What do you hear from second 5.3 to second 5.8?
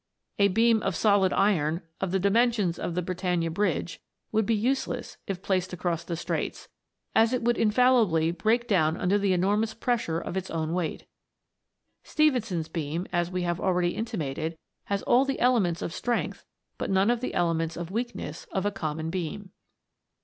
placed